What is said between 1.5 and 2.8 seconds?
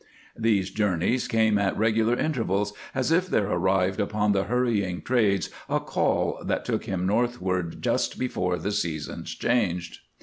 at regular intervals,